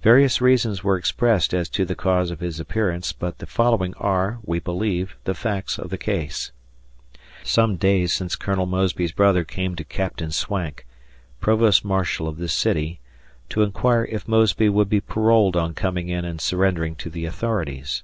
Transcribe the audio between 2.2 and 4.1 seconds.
of his appearance, but the following